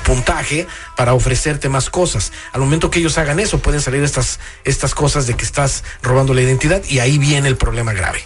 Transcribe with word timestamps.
puntaje 0.04 0.68
para 0.96 1.14
ofrecerte 1.14 1.70
más 1.70 1.90
cosas. 1.90 2.32
Al 2.52 2.62
momento 2.62 2.90
que 2.90 3.00
ellos 3.00 3.18
hagan 3.18 3.40
eso 3.40 3.60
pueden 3.60 3.82
salir 3.82 4.04
estas, 4.04 4.40
estas 4.64 4.96
cosas 4.96 5.28
de 5.28 5.36
que 5.36 5.46
estás 5.46 5.84
robando 6.02 6.34
la 6.34 6.42
identidad 6.42 6.82
y 6.88 7.00
ahí 7.00 7.18
viene 7.18 7.48
el 7.48 7.58
problema 7.58 7.94
grave. 7.94 8.24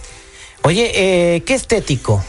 Oye, 0.62 0.91
eh, 0.94 1.44
¿qué 1.44 1.56
estético? 1.56 2.24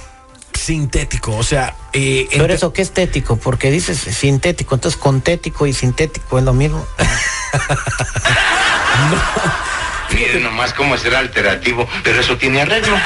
Sintético, 0.64 1.36
o 1.36 1.42
sea... 1.42 1.76
Eh, 1.92 2.26
Pero 2.30 2.52
eso, 2.52 2.72
¿qué 2.72 2.82
estético? 2.82 3.36
Porque 3.36 3.70
dices 3.70 3.98
sintético, 3.98 4.74
entonces 4.74 4.98
contético 4.98 5.66
y 5.66 5.72
sintético 5.72 6.38
es 6.38 6.44
lo 6.44 6.54
mismo. 6.54 6.84
no. 9.10 9.83
Miren 10.12 10.42
nomás 10.42 10.72
cómo 10.72 10.96
será 10.96 11.20
alternativo, 11.20 11.88
pero 12.02 12.20
eso 12.20 12.36
tiene 12.36 12.60
arreglo. 12.60 12.96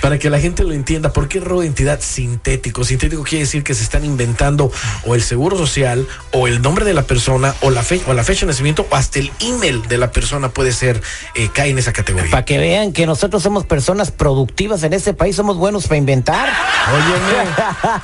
Para 0.00 0.18
que 0.18 0.30
la 0.30 0.40
gente 0.40 0.64
lo 0.64 0.72
entienda, 0.72 1.12
¿por 1.12 1.28
qué 1.28 1.40
robo 1.40 1.60
de 1.60 1.66
identidad 1.66 2.00
sintético? 2.00 2.84
Sintético 2.84 3.22
quiere 3.22 3.44
decir 3.44 3.62
que 3.62 3.74
se 3.74 3.82
están 3.82 4.04
inventando 4.04 4.72
o 5.04 5.14
el 5.14 5.22
seguro 5.22 5.56
social, 5.56 6.06
o 6.32 6.48
el 6.48 6.62
nombre 6.62 6.84
de 6.84 6.94
la 6.94 7.02
persona, 7.02 7.54
o 7.60 7.70
la, 7.70 7.82
fe, 7.82 8.00
o 8.06 8.14
la 8.14 8.24
fecha 8.24 8.40
de 8.40 8.52
nacimiento, 8.52 8.86
o 8.90 8.96
hasta 8.96 9.18
el 9.18 9.30
email 9.40 9.86
de 9.88 9.98
la 9.98 10.10
persona 10.10 10.50
puede 10.50 10.72
ser, 10.72 11.00
eh, 11.34 11.50
cae 11.52 11.70
en 11.70 11.78
esa 11.78 11.92
categoría. 11.92 12.30
Para 12.30 12.44
que 12.44 12.58
vean 12.58 12.92
que 12.92 13.06
nosotros 13.06 13.42
somos 13.42 13.66
personas 13.66 14.10
productivas 14.10 14.82
en 14.82 14.92
este 14.92 15.14
país, 15.14 15.36
somos 15.36 15.56
buenos 15.56 15.86
para 15.86 15.98
inventar. 15.98 16.48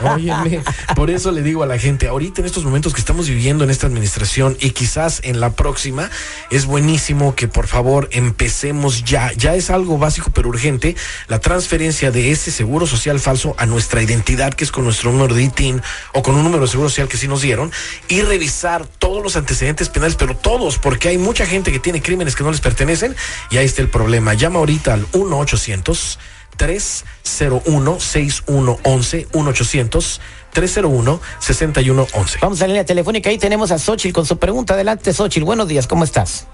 Óyeme, 0.00 0.40
óyeme. 0.44 0.62
Por 0.94 1.10
eso 1.10 1.32
le 1.32 1.42
digo 1.42 1.62
a 1.62 1.66
la 1.66 1.78
gente, 1.78 2.08
ahorita 2.08 2.40
en 2.40 2.46
estos 2.46 2.64
momentos 2.64 2.92
que 2.92 3.00
estamos 3.00 3.28
viviendo 3.28 3.64
en 3.64 3.70
esta 3.70 3.86
administración 3.86 4.56
y 4.60 4.70
quizás 4.70 5.20
en 5.24 5.40
la 5.40 5.50
próxima, 5.50 6.10
es 6.56 6.66
buenísimo 6.66 7.34
que 7.34 7.48
por 7.48 7.66
favor 7.66 8.08
empecemos 8.12 9.04
ya. 9.04 9.32
Ya 9.32 9.54
es 9.54 9.70
algo 9.70 9.98
básico 9.98 10.30
pero 10.34 10.48
urgente 10.48 10.96
la 11.28 11.38
transferencia 11.38 12.10
de 12.10 12.30
ese 12.30 12.50
seguro 12.50 12.86
social 12.86 13.20
falso 13.20 13.54
a 13.58 13.66
nuestra 13.66 14.02
identidad, 14.02 14.54
que 14.54 14.64
es 14.64 14.72
con 14.72 14.84
nuestro 14.84 15.12
número 15.12 15.34
de 15.34 15.42
ITIN 15.44 15.82
o 16.14 16.22
con 16.22 16.34
un 16.34 16.42
número 16.42 16.62
de 16.62 16.68
seguro 16.68 16.88
social 16.88 17.08
que 17.08 17.18
sí 17.18 17.28
nos 17.28 17.42
dieron, 17.42 17.70
y 18.08 18.22
revisar 18.22 18.86
todos 18.86 19.22
los 19.22 19.36
antecedentes 19.36 19.88
penales, 19.88 20.16
pero 20.16 20.34
todos, 20.36 20.78
porque 20.78 21.08
hay 21.08 21.18
mucha 21.18 21.46
gente 21.46 21.70
que 21.72 21.78
tiene 21.78 22.02
crímenes 22.02 22.34
que 22.34 22.42
no 22.42 22.50
les 22.50 22.60
pertenecen 22.60 23.14
y 23.50 23.58
ahí 23.58 23.66
está 23.66 23.82
el 23.82 23.90
problema. 23.90 24.34
Llama 24.34 24.58
ahorita 24.58 24.94
al 24.94 25.06
1 25.12 25.38
800 25.38 26.18
301 26.56 28.00
6111 28.00 29.28
1 29.32 29.50
800 29.50 30.20
301-6111. 30.56 32.40
Vamos 32.40 32.60
a 32.60 32.64
la 32.64 32.68
línea 32.68 32.84
telefónica. 32.84 33.28
Ahí 33.28 33.36
tenemos 33.36 33.70
a 33.70 33.78
Xochitl 33.78 34.14
con 34.14 34.24
su 34.24 34.38
pregunta. 34.38 34.72
Adelante, 34.74 35.12
Xochitl. 35.12 35.44
Buenos 35.44 35.68
días, 35.68 35.86
¿cómo 35.86 36.02
estás? 36.04 36.48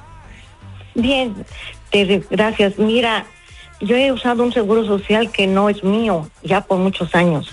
Bien, 0.94 1.46
gracias. 2.30 2.78
Mira, 2.78 3.26
yo 3.80 3.96
he 3.96 4.12
usado 4.12 4.42
un 4.42 4.52
seguro 4.52 4.84
social 4.84 5.30
que 5.30 5.46
no 5.46 5.68
es 5.68 5.84
mío 5.84 6.28
ya 6.42 6.62
por 6.62 6.78
muchos 6.78 7.14
años. 7.14 7.48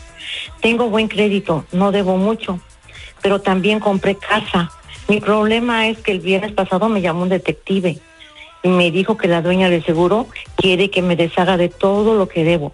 Tengo 0.61 0.89
buen 0.89 1.07
crédito, 1.07 1.65
no 1.71 1.91
debo 1.91 2.17
mucho, 2.17 2.59
pero 3.21 3.39
también 3.41 3.79
compré 3.79 4.15
casa. 4.15 4.71
Mi 5.07 5.21
problema 5.21 5.87
es 5.87 5.99
que 5.99 6.11
el 6.11 6.19
viernes 6.19 6.51
pasado 6.51 6.89
me 6.89 7.01
llamó 7.01 7.23
un 7.23 7.29
detective 7.29 7.99
me 8.63 8.91
dijo 8.91 9.17
que 9.17 9.27
la 9.27 9.41
dueña 9.41 9.69
del 9.69 9.83
seguro 9.85 10.27
quiere 10.55 10.89
que 10.89 11.01
me 11.01 11.15
deshaga 11.15 11.57
de 11.57 11.69
todo 11.69 12.15
lo 12.15 12.27
que 12.27 12.43
debo 12.43 12.73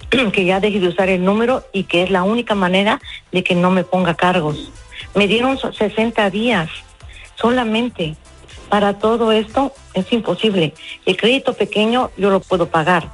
que, 0.32 0.44
ya 0.44 0.60
deje 0.60 0.80
de 0.80 0.88
usar 0.88 1.08
el 1.08 1.24
número 1.24 1.64
y 1.72 1.84
que 1.84 2.02
es 2.02 2.10
la 2.10 2.22
única 2.22 2.54
manera 2.54 3.00
de 3.32 3.44
que 3.44 3.54
no 3.54 3.70
me 3.70 3.84
ponga 3.84 4.14
cargos. 4.14 4.70
Me 5.14 5.26
dieron 5.26 5.58
60 5.58 6.30
días 6.30 6.70
solamente. 7.36 8.16
Para 8.68 8.98
todo 8.98 9.30
esto 9.30 9.72
es 9.92 10.10
imposible. 10.12 10.74
El 11.06 11.16
crédito 11.16 11.54
pequeño 11.54 12.10
yo 12.16 12.30
lo 12.30 12.40
puedo 12.40 12.68
pagar, 12.68 13.08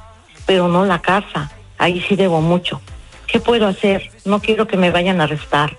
pero 0.45 0.67
no 0.67 0.85
la 0.85 1.01
casa. 1.01 1.51
Ahí 1.77 2.03
sí 2.07 2.15
debo 2.15 2.41
mucho. 2.41 2.81
¿Qué 3.27 3.39
puedo 3.39 3.67
hacer? 3.67 4.09
No 4.25 4.39
quiero 4.41 4.67
que 4.67 4.77
me 4.77 4.91
vayan 4.91 5.21
a 5.21 5.25
arrestar. 5.25 5.77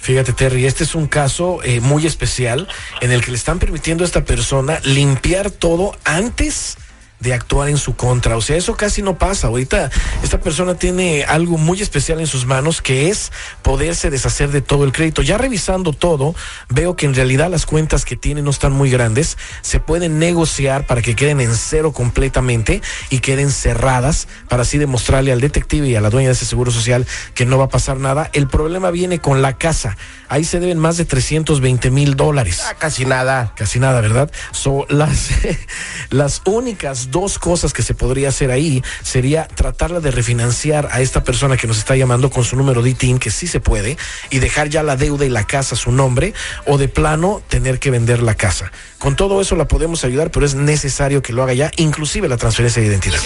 Fíjate, 0.00 0.32
Terry, 0.32 0.66
este 0.66 0.84
es 0.84 0.94
un 0.94 1.06
caso 1.06 1.62
eh, 1.62 1.80
muy 1.80 2.06
especial 2.06 2.66
en 3.00 3.12
el 3.12 3.22
que 3.22 3.30
le 3.30 3.36
están 3.36 3.58
permitiendo 3.58 4.02
a 4.02 4.06
esta 4.06 4.24
persona 4.24 4.80
limpiar 4.84 5.50
todo 5.50 5.96
antes 6.04 6.78
de 7.20 7.34
actuar 7.34 7.68
en 7.68 7.78
su 7.78 7.94
contra. 7.94 8.36
O 8.36 8.40
sea, 8.40 8.56
eso 8.56 8.76
casi 8.76 9.02
no 9.02 9.18
pasa. 9.18 9.46
Ahorita 9.46 9.90
esta 10.22 10.40
persona 10.40 10.74
tiene 10.74 11.24
algo 11.24 11.58
muy 11.58 11.80
especial 11.80 12.20
en 12.20 12.26
sus 12.26 12.46
manos 12.46 12.82
que 12.82 13.08
es 13.08 13.30
poderse 13.62 14.10
deshacer 14.10 14.50
de 14.50 14.62
todo 14.62 14.84
el 14.84 14.92
crédito. 14.92 15.22
Ya 15.22 15.38
revisando 15.38 15.92
todo, 15.92 16.34
veo 16.68 16.96
que 16.96 17.06
en 17.06 17.14
realidad 17.14 17.50
las 17.50 17.66
cuentas 17.66 18.04
que 18.04 18.16
tiene 18.16 18.42
no 18.42 18.50
están 18.50 18.72
muy 18.72 18.90
grandes. 18.90 19.36
Se 19.62 19.80
pueden 19.80 20.18
negociar 20.18 20.86
para 20.86 21.02
que 21.02 21.14
queden 21.14 21.40
en 21.40 21.54
cero 21.54 21.92
completamente 21.92 22.82
y 23.10 23.20
queden 23.20 23.50
cerradas 23.50 24.28
para 24.48 24.62
así 24.62 24.78
demostrarle 24.78 25.32
al 25.32 25.40
detective 25.40 25.88
y 25.88 25.96
a 25.96 26.00
la 26.00 26.10
dueña 26.10 26.28
de 26.28 26.34
ese 26.34 26.46
seguro 26.46 26.70
social 26.70 27.06
que 27.34 27.46
no 27.46 27.58
va 27.58 27.64
a 27.64 27.68
pasar 27.68 27.98
nada. 27.98 28.30
El 28.32 28.48
problema 28.48 28.90
viene 28.90 29.20
con 29.20 29.42
la 29.42 29.56
casa. 29.56 29.96
Ahí 30.28 30.44
se 30.44 30.60
deben 30.60 30.78
más 30.78 30.96
de 30.96 31.04
320 31.04 31.90
mil 31.90 32.16
dólares. 32.16 32.62
Ah, 32.66 32.74
casi 32.78 33.04
nada. 33.04 33.52
Casi 33.56 33.78
nada, 33.78 34.00
¿verdad? 34.00 34.30
Son 34.52 34.84
las, 34.88 35.30
las 36.10 36.42
únicas 36.44 37.09
dos 37.10 37.38
cosas 37.38 37.72
que 37.72 37.82
se 37.82 37.94
podría 37.94 38.28
hacer 38.28 38.50
ahí 38.50 38.82
sería 39.02 39.46
tratarla 39.46 40.00
de 40.00 40.10
refinanciar 40.10 40.88
a 40.92 41.00
esta 41.00 41.24
persona 41.24 41.56
que 41.56 41.66
nos 41.66 41.78
está 41.78 41.96
llamando 41.96 42.30
con 42.30 42.44
su 42.44 42.56
número 42.56 42.82
de 42.82 42.90
ITIN, 42.90 43.18
que 43.18 43.30
sí 43.30 43.46
se 43.46 43.60
puede, 43.60 43.96
y 44.30 44.38
dejar 44.38 44.68
ya 44.68 44.82
la 44.82 44.96
deuda 44.96 45.24
y 45.24 45.28
la 45.28 45.44
casa 45.44 45.74
a 45.74 45.78
su 45.78 45.92
nombre, 45.92 46.34
o 46.66 46.78
de 46.78 46.88
plano 46.88 47.42
tener 47.48 47.78
que 47.78 47.90
vender 47.90 48.22
la 48.22 48.34
casa. 48.34 48.72
Con 48.98 49.16
todo 49.16 49.40
eso 49.40 49.56
la 49.56 49.66
podemos 49.66 50.04
ayudar, 50.04 50.30
pero 50.30 50.44
es 50.44 50.54
necesario 50.54 51.22
que 51.22 51.32
lo 51.32 51.42
haga 51.42 51.54
ya, 51.54 51.70
inclusive 51.76 52.28
la 52.28 52.36
transferencia 52.36 52.82
de 52.82 52.88
identidad. 52.88 53.18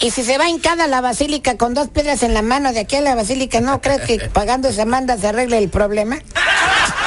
Y 0.00 0.10
si 0.10 0.22
se 0.22 0.38
va 0.38 0.48
hincada 0.48 0.84
a 0.84 0.86
la 0.86 1.00
basílica 1.00 1.56
con 1.56 1.74
dos 1.74 1.88
piedras 1.88 2.22
en 2.22 2.34
la 2.34 2.42
mano 2.42 2.72
de 2.72 2.80
aquí 2.80 2.96
a 2.96 3.00
la 3.00 3.14
basílica, 3.14 3.60
¿no 3.60 3.80
crees 3.80 4.02
que 4.02 4.18
pagando 4.32 4.68
esa 4.68 4.84
manda 4.84 5.16
se 5.18 5.28
arregle 5.28 5.58
el 5.58 5.68
problema? 5.68 6.18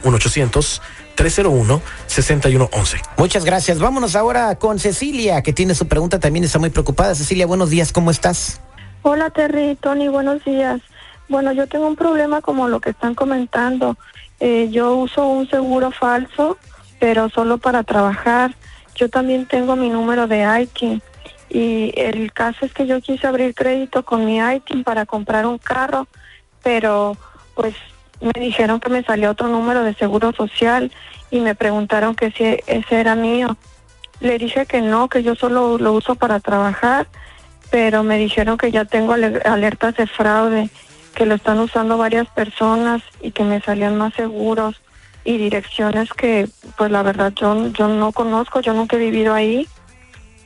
1-800-301-6111. 1.17 3.01
Muchas 3.17 3.45
gracias. 3.45 3.79
Vámonos 3.79 4.17
ahora 4.17 4.57
con 4.57 4.79
Cecilia, 4.79 5.43
que 5.43 5.53
tiene 5.53 5.75
su 5.75 5.87
pregunta, 5.89 6.19
también 6.19 6.45
está 6.45 6.59
muy 6.59 6.71
preocupada. 6.71 7.15
Cecilia, 7.15 7.47
buenos 7.47 7.71
días, 7.71 7.93
¿cómo 7.93 8.11
estás? 8.11 8.61
Hola 9.03 9.31
Terry, 9.31 9.77
Tony, 9.77 10.09
buenos 10.09 10.45
días. 10.45 10.81
Bueno, 11.29 11.53
yo 11.53 11.67
tengo 11.67 11.87
un 11.87 11.97
problema 11.97 12.41
como 12.41 12.69
lo 12.69 12.81
que 12.81 12.91
están 12.91 13.15
comentando. 13.15 13.97
Eh, 14.41 14.69
yo 14.71 14.95
uso 14.97 15.27
un 15.27 15.49
seguro 15.49 15.91
falso, 15.91 16.59
pero 16.99 17.29
solo 17.31 17.59
para 17.59 17.83
trabajar. 17.83 18.55
Yo 18.95 19.09
también 19.09 19.47
tengo 19.47 19.77
mi 19.77 19.89
número 19.89 20.27
de 20.27 20.45
ITIN. 20.63 21.03
Y 21.49 21.93
el 21.97 22.33
caso 22.33 22.67
es 22.67 22.73
que 22.73 22.87
yo 22.87 23.01
quise 23.01 23.27
abrir 23.27 23.55
crédito 23.55 24.05
con 24.05 24.25
mi 24.25 24.39
ITIN 24.39 24.85
para 24.85 25.07
comprar 25.07 25.47
un 25.47 25.59
carro, 25.59 26.09
pero 26.63 27.17
pues 27.55 27.75
me 28.25 28.41
dijeron 28.41 28.81
que 28.81 28.89
me 28.91 29.03
salía 29.03 29.31
otro 29.31 29.49
número 29.49 29.85
de 29.85 29.95
seguro 29.95 30.33
social 30.33 30.91
y 31.31 31.41
me 31.41 31.55
preguntaron 31.55 32.15
que 32.15 32.31
si 32.31 32.45
ese 32.67 33.01
era 33.01 33.15
mío. 33.15 33.57
Le 34.21 34.39
dije 34.39 34.67
que 34.67 34.81
no, 34.81 35.09
que 35.09 35.23
yo 35.23 35.35
solo 35.35 35.77
lo 35.79 35.93
uso 35.93 36.15
para 36.15 36.41
trabajar, 36.41 37.07
pero 37.71 38.03
me 38.03 38.17
dijeron 38.19 38.57
que 38.57 38.71
ya 38.71 38.85
tengo 38.85 39.13
ale- 39.13 39.43
alertas 39.45 39.97
de 39.97 40.07
fraude, 40.07 40.71
que 41.15 41.27
lo 41.27 41.35
están 41.35 41.59
usando 41.59 41.99
varias 41.99 42.27
personas 42.29 43.03
y 43.21 43.33
que 43.33 43.45
me 43.45 43.61
salían 43.61 43.97
más 43.99 44.15
seguros 44.15 44.81
y 45.25 45.39
direcciones 45.39 46.13
que 46.13 46.49
pues 46.77 46.91
la 46.91 47.03
verdad 47.03 47.33
yo, 47.35 47.69
yo 47.69 47.89
no 47.89 48.13
conozco, 48.13 48.61
yo 48.61 48.73
nunca 48.75 48.97
he 48.97 49.01
vivido 49.01 49.35
ahí. 49.35 49.69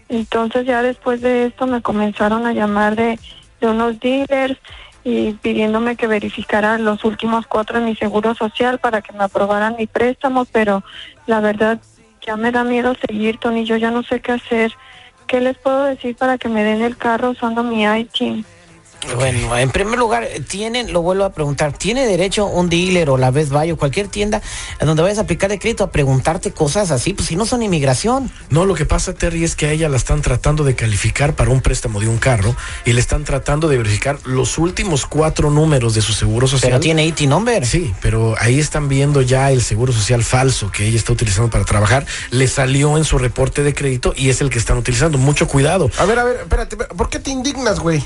Entonces 0.08 0.66
ya 0.66 0.82
después 0.82 1.20
de 1.20 1.46
esto 1.46 1.66
me 1.66 1.82
comenzaron 1.82 2.46
a 2.46 2.52
llamar 2.52 2.96
de, 2.96 3.18
de 3.60 3.66
unos 3.66 4.00
dealers 4.00 4.58
y 5.08 5.32
pidiéndome 5.32 5.96
que 5.96 6.06
verificara 6.06 6.76
los 6.76 7.04
últimos 7.04 7.46
cuatro 7.46 7.78
en 7.78 7.86
mi 7.86 7.96
seguro 7.96 8.34
social 8.34 8.78
para 8.78 9.00
que 9.00 9.12
me 9.12 9.24
aprobaran 9.24 9.76
mi 9.78 9.86
préstamo, 9.86 10.44
pero 10.44 10.84
la 11.26 11.40
verdad 11.40 11.80
ya 12.20 12.36
me 12.36 12.52
da 12.52 12.62
miedo 12.62 12.94
seguir, 13.06 13.38
Tony, 13.38 13.64
yo 13.64 13.76
ya 13.76 13.90
no 13.90 14.02
sé 14.02 14.20
qué 14.20 14.32
hacer. 14.32 14.72
¿Qué 15.26 15.40
les 15.40 15.56
puedo 15.56 15.84
decir 15.84 16.14
para 16.16 16.36
que 16.36 16.48
me 16.48 16.62
den 16.62 16.82
el 16.82 16.96
carro 16.96 17.30
usando 17.30 17.62
mi 17.62 17.86
ITIN? 17.86 18.44
Bueno, 19.14 19.56
en 19.56 19.70
primer 19.70 19.98
lugar, 19.98 20.28
tienen, 20.48 20.92
lo 20.92 21.02
vuelvo 21.02 21.24
a 21.24 21.30
preguntar, 21.30 21.72
¿tiene 21.72 22.06
derecho 22.06 22.46
un 22.46 22.68
dealer 22.68 23.10
o 23.10 23.16
la 23.16 23.30
Best 23.30 23.50
Buy 23.50 23.70
o 23.70 23.76
cualquier 23.76 24.08
tienda 24.08 24.42
en 24.80 24.86
donde 24.86 25.02
vayas 25.02 25.18
a 25.18 25.22
aplicar 25.22 25.50
de 25.50 25.58
crédito 25.58 25.84
a 25.84 25.90
preguntarte 25.90 26.52
cosas 26.52 26.90
así? 26.90 27.14
Pues 27.14 27.28
si 27.28 27.36
no 27.36 27.46
son 27.46 27.62
inmigración. 27.62 28.30
No, 28.50 28.64
lo 28.64 28.74
que 28.74 28.84
pasa, 28.84 29.14
Terry, 29.14 29.44
es 29.44 29.56
que 29.56 29.66
a 29.66 29.72
ella 29.72 29.88
la 29.88 29.96
están 29.96 30.20
tratando 30.20 30.64
de 30.64 30.74
calificar 30.74 31.34
para 31.34 31.50
un 31.50 31.60
préstamo 31.60 32.00
de 32.00 32.08
un 32.08 32.18
carro 32.18 32.56
y 32.84 32.92
le 32.92 33.00
están 33.00 33.24
tratando 33.24 33.68
de 33.68 33.78
verificar 33.78 34.18
los 34.24 34.58
últimos 34.58 35.06
cuatro 35.06 35.50
números 35.50 35.94
de 35.94 36.02
su 36.02 36.12
seguro 36.12 36.46
social. 36.46 36.70
Pero 36.70 36.80
tiene 36.80 37.06
IT 37.06 37.20
number. 37.22 37.64
Sí, 37.64 37.94
pero 38.02 38.34
ahí 38.40 38.58
están 38.58 38.88
viendo 38.88 39.22
ya 39.22 39.50
el 39.52 39.62
seguro 39.62 39.92
social 39.92 40.22
falso 40.24 40.70
que 40.70 40.86
ella 40.86 40.98
está 40.98 41.12
utilizando 41.12 41.50
para 41.50 41.64
trabajar. 41.64 42.04
Le 42.30 42.48
salió 42.48 42.96
en 42.98 43.04
su 43.04 43.18
reporte 43.18 43.62
de 43.62 43.74
crédito 43.74 44.12
y 44.16 44.28
es 44.28 44.40
el 44.40 44.50
que 44.50 44.58
están 44.58 44.76
utilizando. 44.76 45.18
Mucho 45.18 45.46
cuidado. 45.46 45.90
A 45.98 46.04
ver, 46.04 46.18
a 46.18 46.24
ver, 46.24 46.36
espérate, 46.42 46.76
¿por 46.76 47.08
qué 47.08 47.20
te 47.20 47.30
indignas, 47.30 47.78
güey? 47.80 48.02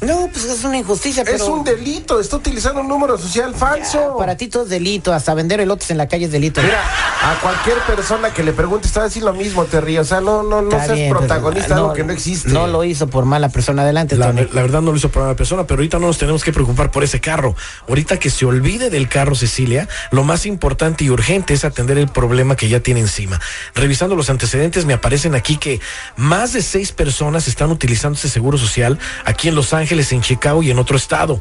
No, 0.00 0.28
pues 0.32 0.44
es 0.44 0.62
una 0.64 0.78
injusticia, 0.78 1.24
pero... 1.24 1.36
Es 1.36 1.42
un 1.42 1.64
delito, 1.64 2.20
está 2.20 2.36
utilizando 2.36 2.80
un 2.80 2.88
número 2.88 3.18
social 3.18 3.54
falso. 3.54 4.16
Para 4.16 4.36
ti 4.36 4.46
todo 4.48 4.62
es 4.62 4.68
delito, 4.68 5.12
hasta 5.12 5.34
vender 5.34 5.60
elotes 5.60 5.90
en 5.90 5.98
la 5.98 6.06
calle 6.06 6.26
es 6.26 6.32
delito. 6.32 6.62
Mira, 6.62 6.80
a 7.22 7.40
cualquier 7.40 7.78
persona 7.80 8.32
que 8.32 8.44
le 8.44 8.52
pregunte 8.52 8.86
está 8.86 9.00
a 9.00 9.04
decir 9.04 9.24
lo 9.24 9.32
mismo, 9.32 9.64
Terry. 9.64 9.98
O 9.98 10.04
sea, 10.04 10.20
no, 10.20 10.42
no, 10.44 10.62
no 10.62 10.70
Está 10.70 10.86
seas 10.86 10.96
bien, 10.98 11.10
protagonista 11.10 11.74
de 11.74 11.80
algo 11.80 11.92
que 11.94 12.04
no 12.04 12.12
existe. 12.12 12.48
No 12.50 12.68
lo 12.68 12.84
hizo 12.84 13.08
por 13.08 13.24
mala 13.24 13.48
persona. 13.48 13.82
Adelante, 13.82 14.16
La, 14.16 14.26
Tony. 14.28 14.46
la 14.52 14.62
verdad 14.62 14.82
no 14.82 14.92
lo 14.92 14.96
hizo 14.96 15.08
por 15.08 15.22
una 15.22 15.34
persona, 15.34 15.66
pero 15.66 15.78
ahorita 15.80 15.98
no 15.98 16.06
nos 16.06 16.18
tenemos 16.18 16.44
que 16.44 16.52
preocupar 16.52 16.90
por 16.90 17.02
ese 17.02 17.20
carro. 17.20 17.56
Ahorita 17.88 18.18
que 18.18 18.30
se 18.30 18.44
olvide 18.44 18.90
del 18.90 19.08
carro, 19.08 19.34
Cecilia, 19.34 19.88
lo 20.12 20.22
más 20.22 20.46
importante 20.46 21.04
y 21.04 21.10
urgente 21.10 21.54
es 21.54 21.64
atender 21.64 21.98
el 21.98 22.08
problema 22.08 22.54
que 22.54 22.68
ya 22.68 22.80
tiene 22.80 23.00
encima. 23.00 23.40
Revisando 23.74 24.14
los 24.14 24.30
antecedentes, 24.30 24.84
me 24.84 24.94
aparecen 24.94 25.34
aquí 25.34 25.56
que 25.56 25.80
más 26.16 26.52
de 26.52 26.62
seis 26.62 26.92
personas 26.92 27.48
están 27.48 27.70
utilizando 27.70 28.16
ese 28.16 28.28
seguro 28.28 28.58
social 28.58 28.98
aquí 29.24 29.48
en 29.48 29.54
Los 29.54 29.72
Ángeles, 29.72 29.87
en 29.90 30.20
Chicago 30.20 30.62
y 30.62 30.70
en 30.70 30.78
otro 30.78 30.96
estado. 30.96 31.40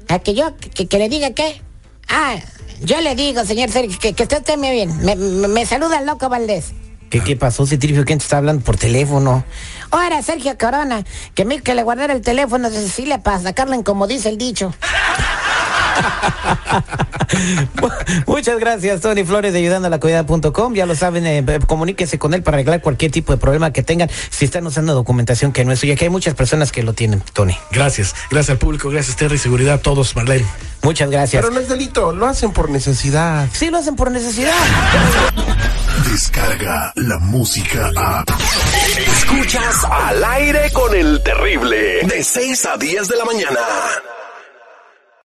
A 0.08 0.20
que 0.20 0.34
yo, 0.34 0.56
que, 0.56 0.88
que 0.88 0.98
le 0.98 1.08
diga 1.08 1.32
qué. 1.32 1.60
Ah, 2.08 2.36
yo 2.80 3.00
le 3.00 3.14
digo, 3.14 3.44
señor 3.44 3.70
Sergio, 3.70 3.98
que, 3.98 4.12
que 4.12 4.22
usted 4.22 4.38
esté 4.38 4.56
muy 4.56 4.70
bien. 4.70 4.96
Me, 5.04 5.16
me, 5.16 5.66
saluda 5.66 5.98
el 5.98 6.06
loco 6.06 6.28
Valdés. 6.28 6.72
¿Qué, 7.10 7.20
qué 7.20 7.36
pasó, 7.36 7.66
Citrifio? 7.66 8.04
¿Quién 8.04 8.18
te 8.18 8.24
está 8.24 8.38
hablando 8.38 8.62
por 8.64 8.76
teléfono? 8.76 9.44
Ahora, 9.90 10.22
Sergio 10.22 10.56
Corona, 10.58 11.04
que 11.34 11.44
me 11.44 11.60
que 11.60 11.74
le 11.74 11.82
guardara 11.82 12.12
el 12.12 12.20
teléfono 12.20 12.70
de 12.70 12.80
Cecilia 12.80 13.22
para 13.22 13.40
sacarla 13.40 13.74
en 13.74 13.82
como 13.82 14.06
dice 14.06 14.28
el 14.28 14.36
dicho. 14.36 14.74
Muchas 18.26 18.58
gracias, 18.58 19.00
Tony 19.00 19.24
Flores, 19.24 19.52
de 19.52 19.58
ayudando 19.58 19.88
a 19.88 19.90
la 19.90 20.00
comunidad.com. 20.00 20.74
Ya 20.74 20.86
lo 20.86 20.94
saben, 20.94 21.26
eh, 21.26 21.44
comuníquese 21.66 22.18
con 22.18 22.34
él 22.34 22.42
para 22.42 22.56
arreglar 22.56 22.80
cualquier 22.80 23.10
tipo 23.10 23.32
de 23.32 23.38
problema 23.38 23.72
que 23.72 23.82
tengan 23.82 24.10
si 24.30 24.44
están 24.44 24.66
usando 24.66 24.94
documentación 24.94 25.52
que 25.52 25.64
no 25.64 25.72
es 25.72 25.80
suya, 25.80 25.96
que 25.96 26.04
hay 26.04 26.10
muchas 26.10 26.34
personas 26.34 26.72
que 26.72 26.82
lo 26.82 26.92
tienen, 26.92 27.22
Tony. 27.32 27.56
Gracias, 27.70 28.14
gracias 28.30 28.50
al 28.50 28.58
público, 28.58 28.90
gracias 28.90 29.16
Terry, 29.16 29.38
seguridad 29.38 29.74
a 29.74 29.78
todos, 29.78 30.14
Marlene. 30.16 30.46
Muchas 30.82 31.10
gracias. 31.10 31.42
Pero 31.42 31.52
no 31.52 31.60
es 31.60 31.68
delito, 31.68 32.12
lo 32.12 32.26
hacen 32.26 32.52
por 32.52 32.70
necesidad. 32.70 33.48
Sí, 33.52 33.70
lo 33.70 33.78
hacen 33.78 33.96
por 33.96 34.10
necesidad. 34.10 34.54
Descarga 36.10 36.92
la 36.94 37.18
música 37.18 37.90
a. 37.96 38.24
Escuchas 38.96 39.84
al 39.84 40.24
aire 40.24 40.70
con 40.72 40.94
el 40.94 41.22
terrible. 41.22 42.02
De 42.06 42.22
6 42.22 42.66
a 42.66 42.76
10 42.76 43.08
de 43.08 43.16
la 43.16 43.24
mañana. 43.24 43.58